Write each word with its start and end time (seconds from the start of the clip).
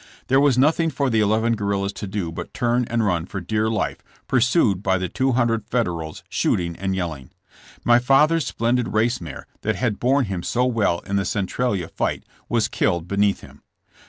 There 0.29 0.39
was 0.39 0.57
nothing 0.57 0.89
for 0.89 1.11
the 1.11 1.19
eleven 1.19 1.55
guerrillas 1.55 1.93
to 1.97 2.07
do 2.07 2.31
but 2.31 2.55
turn 2.55 2.85
and 2.85 3.05
run 3.05 3.27
for 3.27 3.39
dear 3.39 3.69
life 3.69 3.99
pur 4.27 4.39
sued 4.39 4.81
by 4.81 4.97
the 4.97 5.07
two 5.07 5.33
hundred 5.33 5.67
Federals 5.69 6.23
shooting 6.27 6.75
and 6.75 6.95
yell 6.95 7.13
ing. 7.13 7.29
My 7.83 7.99
father's 7.99 8.47
splendid 8.47 8.87
race 8.95 9.21
mare, 9.21 9.45
that 9.61 9.75
had 9.75 9.99
borne 9.99 10.25
him 10.25 10.41
so 10.41 10.65
well 10.65 11.01
in 11.01 11.17
the 11.17 11.23
Centralia 11.23 11.87
fight, 11.87 12.23
was 12.49 12.67
killed 12.67 13.07
beneath 13.07 13.41
him. 13.41 13.61